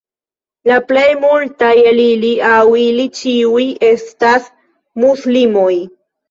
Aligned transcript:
La 0.69 0.77
plej 0.91 1.03
multaj 1.25 1.73
el 1.91 2.01
ili 2.03 2.31
aŭ 2.53 2.63
ili 2.85 3.05
ĉiuj 3.19 3.67
estas 3.91 4.49
muslimoj. 5.05 5.71